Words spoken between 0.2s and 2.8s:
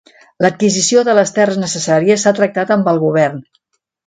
L'adquisició de les terres necessàries s'ha tractat